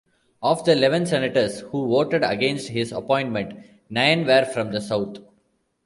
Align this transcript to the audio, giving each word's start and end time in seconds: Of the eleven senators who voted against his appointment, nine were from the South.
Of 0.41 0.65
the 0.65 0.71
eleven 0.71 1.05
senators 1.05 1.59
who 1.59 1.87
voted 1.87 2.23
against 2.23 2.69
his 2.69 2.91
appointment, 2.91 3.63
nine 3.87 4.25
were 4.25 4.45
from 4.45 4.71
the 4.71 4.81
South. 4.81 5.17